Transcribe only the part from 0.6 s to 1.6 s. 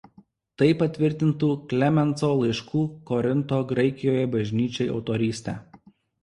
patvirtintų